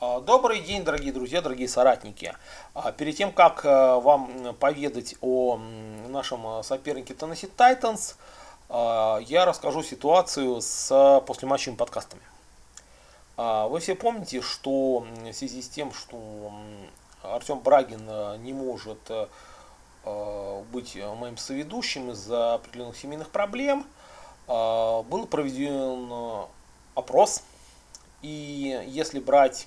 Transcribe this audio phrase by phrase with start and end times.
[0.00, 2.32] А, добрый день, дорогие друзья, дорогие соратники.
[2.72, 5.58] А, перед тем, как э, вам поведать о
[6.06, 8.14] нашем сопернике Tennessee Titans,
[8.68, 12.22] а, я расскажу ситуацию с послематчевыми подкастами.
[13.36, 16.52] Вы все помните, что в связи с тем, что
[17.24, 19.26] Артем Брагин э, не может э,
[20.72, 23.84] быть моим соведущим из-за определенных семейных проблем,
[24.46, 26.46] был проведен
[26.94, 27.42] опрос.
[28.22, 29.66] И если брать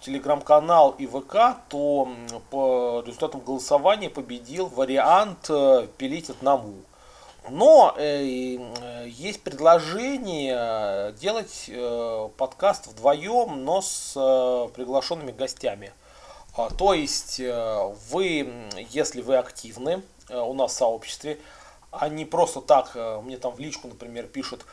[0.00, 2.08] телеграм-канал и ВК, то
[2.50, 6.74] по результатам голосования победил вариант э, пилить одному.
[7.50, 15.92] Но э, э, есть предложение делать э, подкаст вдвоем, но с э, приглашенными гостями.
[16.56, 21.38] А, то есть э, вы, если вы активны э, у нас в сообществе,
[21.90, 24.66] а не просто так, э, мне там в личку, например, пишут,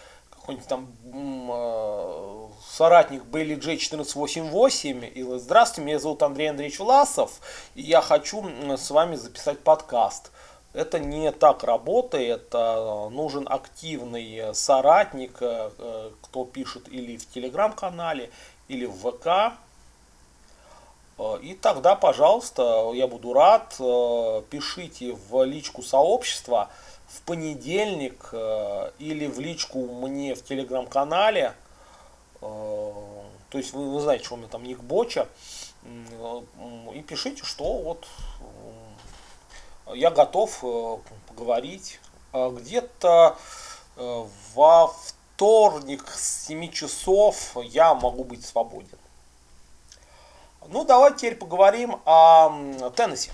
[0.46, 0.88] какой-нибудь там
[1.52, 7.40] э, соратник Джей 1488 и здравствуйте, меня зовут Андрей Андреевич Власов
[7.74, 8.48] и я хочу
[8.78, 10.32] с вами записать подкаст.
[10.74, 18.30] Это не так работает, это нужен активный соратник, э, э, кто пишет или в телеграм-канале,
[18.68, 19.58] или в ВК.
[21.42, 23.70] И тогда, пожалуйста, я буду рад,
[24.50, 26.70] пишите в личку сообщества,
[27.16, 31.54] в понедельник э, или в личку мне в телеграм-канале.
[32.42, 32.92] Э,
[33.50, 35.28] то есть вы, вы знаете, что у меня там ник Боча.
[35.84, 36.42] Э,
[36.94, 38.06] и пишите, что вот
[39.94, 40.64] я готов
[41.28, 42.00] поговорить.
[42.34, 43.38] Где-то
[44.56, 48.98] во вторник с 7 часов я могу быть свободен.
[50.68, 52.50] Ну, давайте теперь поговорим о
[52.96, 53.32] Теннессе.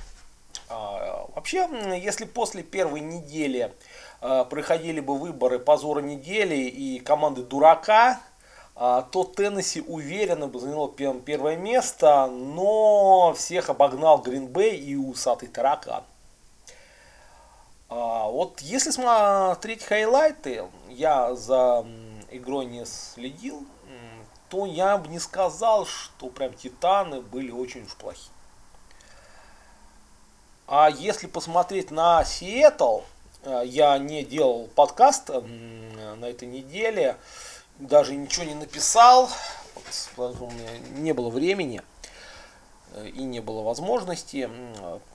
[0.72, 1.70] А, вообще,
[2.02, 3.74] если после первой недели
[4.22, 8.22] а, проходили бы выборы позора недели и команды дурака,
[8.76, 16.04] а, то Теннесси уверенно бы занял первое место, но всех обогнал Гринбей и усатый таракан.
[17.90, 21.86] Вот если смотреть хайлайты, я за
[22.30, 23.66] игрой не следил,
[24.48, 28.31] то я бы не сказал, что прям титаны были очень уж плохие.
[30.74, 33.02] А если посмотреть на Сиэтл,
[33.44, 37.18] э, я не делал подкаст на этой неделе,
[37.78, 39.30] даже ничего не написал,
[40.16, 41.82] у меня не было времени
[42.94, 44.50] э, и не было возможности,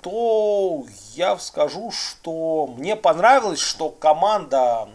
[0.02, 0.84] то
[1.14, 4.90] я скажу, что мне понравилось, что команда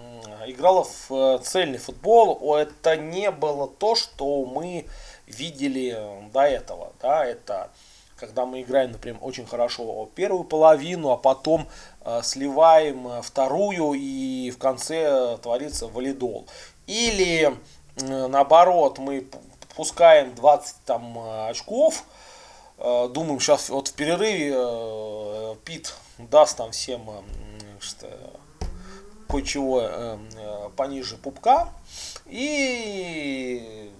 [0.45, 2.55] играла в э, цельный футбол.
[2.55, 4.85] Это не было то, что мы
[5.25, 6.93] видели до этого.
[7.01, 7.71] Да, это
[8.21, 11.67] когда мы играем, например, очень хорошо первую половину, а потом
[12.05, 16.45] э, сливаем э, вторую и в конце творится валидол.
[16.85, 17.57] Или
[17.95, 19.27] э, наоборот, мы
[19.75, 21.17] пускаем 20 там,
[21.49, 22.03] очков,
[22.77, 28.07] э, думаем, сейчас вот в перерыве э, Пит даст там всем э,
[29.27, 31.69] кое-чего э, э, пониже пупка,
[32.27, 33.91] и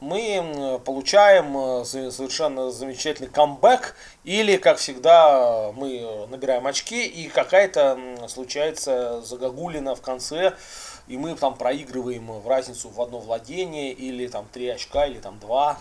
[0.00, 7.98] мы получаем э, совершенно замечательный камбэк, или, как всегда, мы набираем очки, и какая-то
[8.28, 10.54] случается загогулина в конце,
[11.08, 15.38] и мы там проигрываем в разницу в одно владение, или там три очка, или там
[15.40, 15.78] два.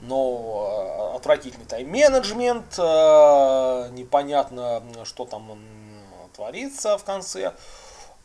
[0.00, 5.58] Но э, отвратительный тайм-менеджмент, э, непонятно, что там
[6.34, 7.54] творится в конце.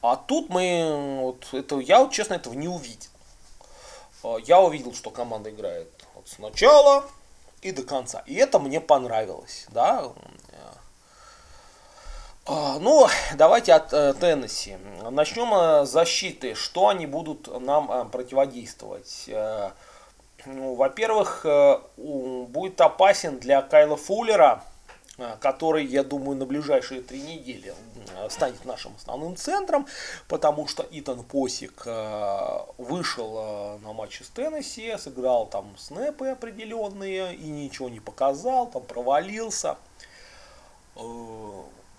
[0.01, 3.10] А тут мы, вот это, я вот честно этого не увидел.
[4.23, 7.05] Э, я увидел, что команда играет от сначала
[7.61, 8.23] и до конца.
[8.25, 9.67] И это мне понравилось.
[9.69, 10.11] Да?
[12.47, 14.77] Э, ну, давайте от э, Теннесси.
[15.09, 16.55] Начнем с защиты.
[16.55, 19.29] Что они будут нам противодействовать?
[20.45, 21.45] Ну, во-первых,
[21.97, 24.70] будет опасен для Кайла Фуллера Э,
[25.39, 27.73] который, я думаю, на ближайшие три недели
[28.15, 29.87] э, станет нашим основным центром,
[30.27, 37.47] потому что Итан Посик э, вышел на матче с Теннесси, сыграл там снэпы определенные и
[37.49, 39.77] ничего не показал, там провалился.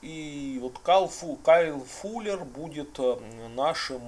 [0.03, 2.99] И вот Кайл, Фу, Кайл Фуллер будет
[3.55, 4.03] нашим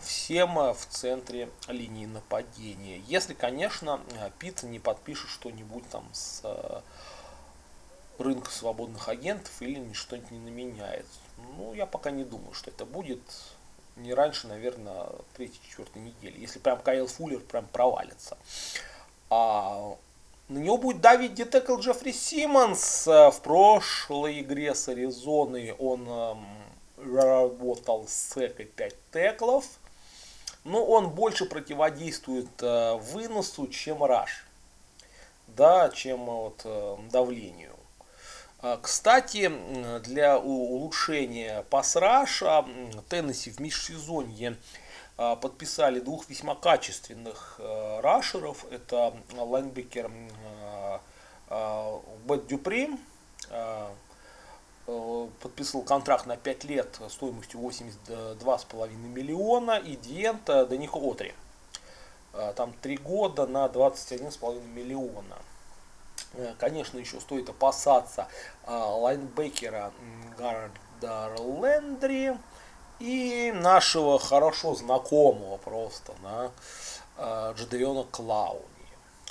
[0.00, 3.02] всем в центре линии нападения.
[3.08, 4.00] Если, конечно,
[4.38, 6.44] Пит не подпишет что-нибудь там с
[8.22, 11.06] рынка свободных агентов или что-нибудь не наменяет.
[11.56, 13.20] Ну, я пока не думаю, что это будет
[13.96, 16.40] не раньше, наверное, третьей-четвертой недели.
[16.40, 18.38] Если прям Кайл Фуллер прям провалится.
[19.28, 19.96] А
[20.48, 23.06] на него будет давить детекл Джеффри Симмонс.
[23.06, 26.46] В прошлой игре с Аризоной он эм,
[26.96, 29.64] работал с секой 5 теклов.
[30.64, 34.46] но он больше противодействует э, выносу, чем раш,
[35.48, 37.71] да, чем вот, э, давлению.
[38.62, 39.52] А, кстати,
[40.00, 42.64] для улучшения пасраша
[43.08, 44.56] Теннесси в межсезонье
[45.18, 48.64] а, подписали двух весьма качественных э, рашеров.
[48.70, 50.10] Это лайнбекер
[52.24, 52.88] Бет Дюпри,
[54.86, 61.34] Э, подписывал контракт на 5 лет стоимостью 82,5 миллиона и Диент Данико Отри.
[62.56, 65.36] Там 3 года на 21,5 миллиона.
[66.34, 68.28] Э, конечно, еще стоит опасаться
[68.66, 69.92] лайнбекера
[70.38, 72.36] Гарда Лендри
[72.98, 78.62] и нашего хорошо знакомого просто да, Джадеона Клауни,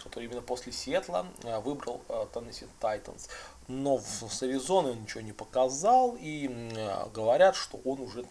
[0.03, 1.25] который именно после Сетла
[1.63, 2.01] выбрал
[2.33, 3.29] Теннесси Тайтанс
[3.71, 6.47] но с Аризоны ничего не показал, и
[7.13, 8.25] говорят, что он уже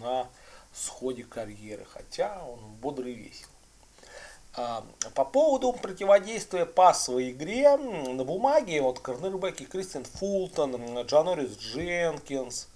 [0.00, 0.28] на
[0.72, 3.48] сходе карьеры, хотя он бодрый и весел.
[4.56, 4.84] А,
[5.14, 12.68] по поводу противодействия пасовой игре на бумаге вот корнербеки Кристиан Фултон, Джанорис Дженкинс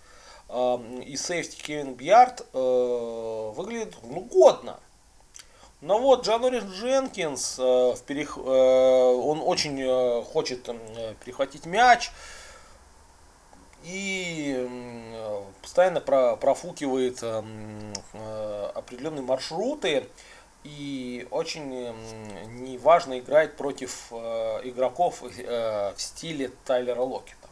[0.49, 4.81] а, и сейфти Кевин Бьярд э, выглядят ну, годно.
[5.81, 8.37] Но вот Джанорис Дженкинс, э, в перех...
[8.37, 10.69] э, он очень хочет
[11.25, 12.11] перехватить мяч
[13.85, 14.69] и
[15.63, 17.23] постоянно про, профукивает
[18.75, 20.09] определенные маршруты
[20.65, 21.95] и очень
[22.61, 27.49] неважно играет против э, игроков э, в стиле Тайлера Локета.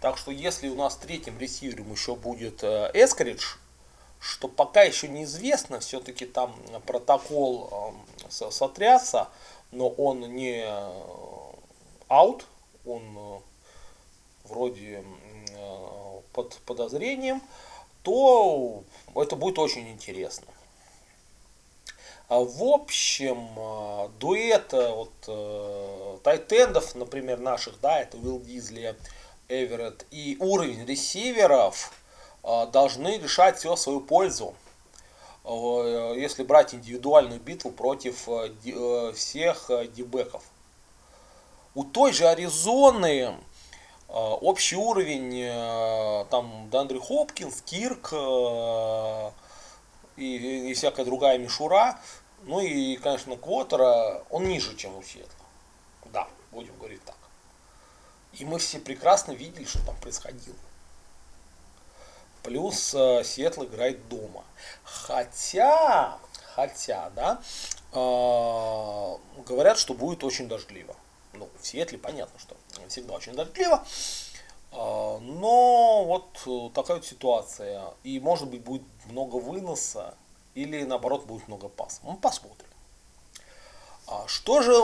[0.00, 3.56] Так что если у нас третьим ресивером еще будет э, Эскоридж,
[4.20, 6.54] что пока еще неизвестно, все-таки там
[6.86, 7.94] протокол
[8.30, 9.28] э, сотрясся,
[9.70, 10.64] но он не
[12.08, 12.46] аут,
[12.84, 13.42] он
[14.44, 15.02] вроде
[16.32, 17.42] под подозрением,
[18.02, 18.84] то
[19.14, 20.46] это будет очень интересно.
[22.28, 23.48] А в общем,
[24.18, 28.96] дуэт вот, тайтендов, например, наших, да, это Уилл Дизли,
[29.48, 31.92] Эверетт, и уровень ресиверов–
[32.44, 34.54] должны решать все в свою пользу.
[35.44, 40.42] Если брать индивидуальную битву против э, э, всех э, дебеков.
[41.74, 43.34] У той же Аризоны
[44.08, 48.12] общий уровень, там Дандри Хопкинс, Кирк
[50.16, 51.98] и, и всякая другая мишура,
[52.44, 55.46] ну и, конечно, Квотера, он ниже, чем у Сиэтла.
[56.12, 57.16] Да, будем говорить так.
[58.34, 60.56] И мы все прекрасно видели, что там происходило.
[62.42, 64.44] Плюс э, Сиэтл играет дома.
[64.82, 66.18] Хотя,
[66.54, 67.40] хотя, да,
[67.92, 70.94] э, говорят, что будет очень дождливо.
[71.32, 72.56] Ну, в Сиэтле понятно, что
[72.88, 73.84] всегда очень дождливо.
[74.74, 77.94] Э, но вот такая вот ситуация.
[78.02, 80.14] И может быть будет много выноса
[80.54, 82.00] или наоборот будет много пас.
[82.02, 82.68] Мы посмотрим.
[84.06, 84.74] А что же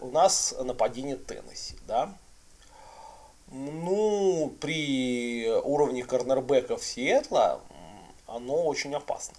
[0.00, 2.14] у нас нападение Теннесси, да?
[3.52, 7.60] Ну, при уровне корнербеков Сиэтла
[8.26, 9.36] оно очень опасно.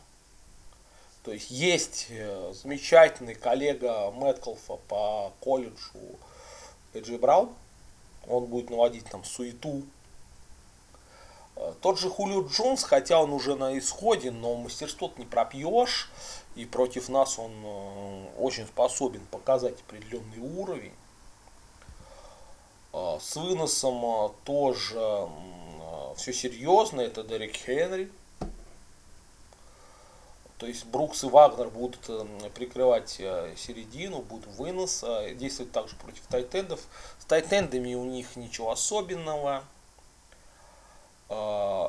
[1.23, 6.19] То есть есть э, замечательный коллега Мэткалфа по колледжу
[6.93, 7.53] Эджи Браун.
[8.27, 9.83] Он будет наводить там суету.
[11.55, 16.09] Э, тот же Хулио Джонс, хотя он уже на исходе, но мастерство не пропьешь.
[16.55, 20.93] И против нас он э, очень способен показать определенный уровень.
[22.93, 25.29] А, с выносом тоже
[26.17, 27.01] все серьезно.
[27.01, 28.11] Это Дерек Хенри.
[30.61, 35.03] То есть Брукс и Вагнер будут э, прикрывать середину, будут вынос,
[35.33, 36.79] действовать также против тайтендов.
[37.19, 39.63] С тайтендами у них ничего особенного.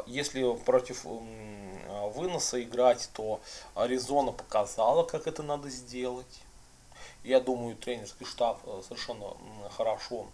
[0.06, 3.40] Если против выноса играть, то
[3.74, 6.42] Аризона показала, как это надо сделать.
[7.24, 9.36] Я думаю, тренерский штаб э, совершенно
[9.76, 10.26] хорошо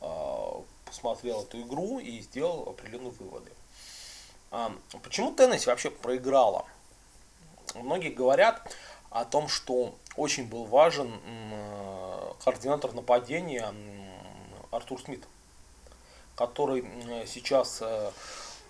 [0.00, 3.50] а, посмотрел эту игру и сделал определенные выводы.
[4.50, 6.66] А, почему Теннесси вообще проиграла?
[7.82, 8.74] Многие говорят
[9.10, 11.20] о том, что очень был важен
[12.44, 13.72] координатор нападения
[14.70, 15.26] Артур Смит,
[16.34, 16.84] который
[17.26, 18.10] сейчас э,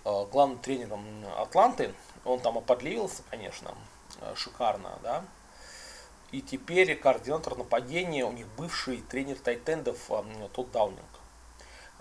[0.05, 1.05] э, главным тренером
[1.37, 1.93] Атланты.
[2.23, 3.75] Он там оподливился, конечно,
[4.21, 5.25] э, шикарно, да,
[6.31, 9.97] и теперь координатор нападения у них бывший тренер тайтендов
[10.53, 10.99] Тодд Даунинг.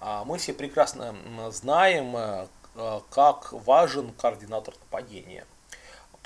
[0.01, 1.17] А мы все прекрасно
[1.51, 5.47] знаем, э, э, как важен координатор нападения.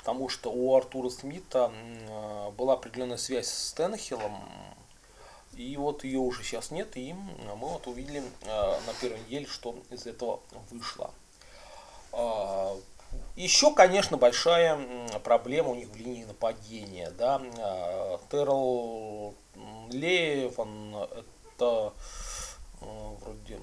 [0.03, 4.37] Потому что у Артура Смита э, была определенная связь с Тенхиллом,
[5.55, 10.05] и вот ее уже сейчас нет, и мы вот увидели на первой неделе, что из
[10.05, 10.41] этого
[10.71, 11.13] вышло.
[12.11, 12.75] А,
[13.35, 14.77] Еще, конечно, большая
[15.23, 17.11] проблема у них в линии нападения.
[17.11, 17.41] Да?
[17.59, 19.35] А, Террел
[19.89, 20.95] Леев, он
[21.55, 21.93] это
[22.81, 23.59] вроде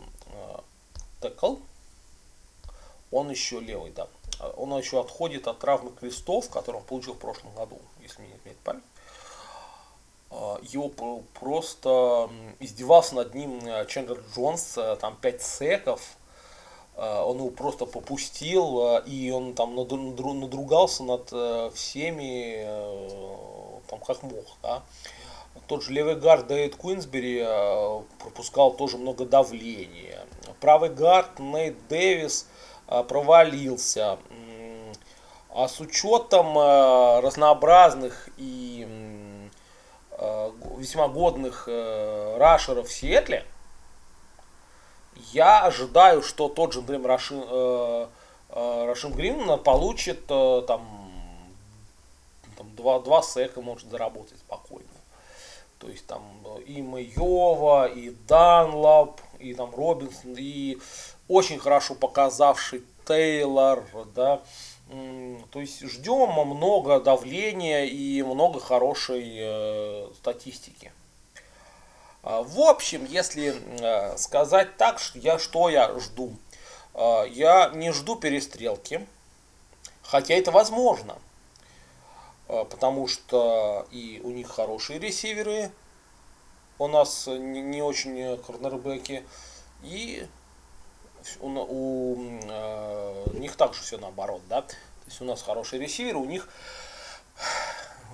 [1.20, 1.56] текл,
[3.10, 4.08] он еще левый, да.
[4.56, 8.36] Он еще отходит от травмы крестов, которую он получил в прошлом году, если мне не
[8.36, 8.84] изменяет память.
[10.30, 10.90] А, его
[11.40, 12.30] просто
[12.60, 16.00] издевался над ним э, Чендлер Джонс, э, там 5 секов,
[16.94, 22.64] э, он его просто попустил, и он там надругался над всеми,
[23.88, 24.82] там как мог, да.
[25.66, 27.44] Тот же левый гард Дэвид Куинсбери
[28.20, 30.24] пропускал тоже много давления.
[30.60, 32.46] Правый гард Нейт Дэвис
[33.08, 34.18] провалился.
[35.52, 38.86] А с учетом разнообразных и
[40.22, 43.46] Э, весьма годных э, рашеров в Сиэтле,
[45.32, 48.06] я ожидаю, что тот же, например, Рашим, э,
[48.50, 51.10] э, Рашим Грин получит э, там,
[52.58, 54.88] там два, два сека может заработать спокойно.
[55.78, 56.22] То есть там
[56.66, 60.76] и Майова, и Данлап, и там Робинсон, и
[61.30, 63.84] очень хорошо показавший Тейлор,
[64.16, 64.42] да,
[65.52, 70.92] то есть ждем много давления и много хорошей э, статистики.
[72.24, 76.32] А, в общем, если э, сказать так, что я что я жду,
[76.94, 79.06] э, я не жду перестрелки,
[80.02, 81.16] хотя это возможно,
[82.48, 85.70] э, потому что и у них хорошие ресиверы,
[86.80, 89.24] у нас не, очень корнербеки,
[89.84, 90.26] и
[91.40, 94.62] у, у э, них также все наоборот, да.
[94.62, 96.48] То есть у нас хорошие ресиверы, у них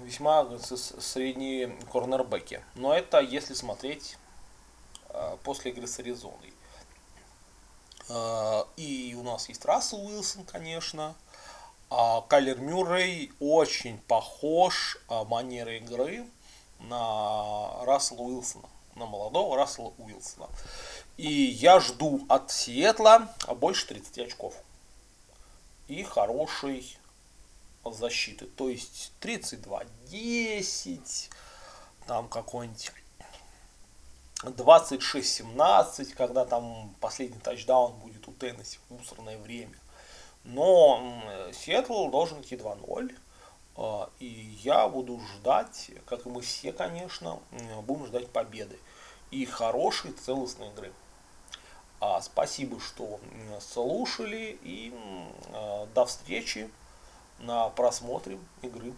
[0.03, 2.63] весьма средние корнербеки.
[2.75, 4.19] Но это если смотреть
[5.11, 6.53] э, после игры с Аризоной.
[8.09, 11.15] Э, и у нас есть Рассел Уилсон, конечно.
[11.89, 16.27] А Кайлер Мюррей очень похож э, манерой игры
[16.81, 20.49] на Рассела Уилсона, на молодого Рассела Уилсона.
[21.17, 24.55] И я жду от Сиэтла больше 30 очков.
[25.88, 26.99] И хорошей
[27.85, 28.47] защиты.
[28.47, 31.31] То есть 32-10,
[32.07, 32.93] там какой-нибудь
[34.43, 39.79] 26-17, когда там последний тачдаун будет у Теннесси в мусорное время.
[40.45, 41.23] Но
[41.53, 43.17] Сиэтл должен идти 2-0.
[43.76, 44.26] А, и
[44.62, 47.40] я буду ждать, как и мы все, конечно,
[47.83, 48.78] будем ждать победы
[49.30, 50.92] и хорошей целостной игры.
[52.00, 53.21] А, спасибо, что
[53.61, 54.95] слушали и
[55.52, 56.71] а, до встречи
[57.38, 58.92] на просмотре игры.